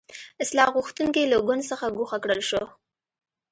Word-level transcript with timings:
اصلاح 0.43 0.67
غوښتونکي 0.75 1.23
له 1.31 1.37
ګوند 1.45 1.63
څخه 1.71 1.85
ګوښه 1.97 2.17
کړل 2.23 2.41
شو. 2.49 2.63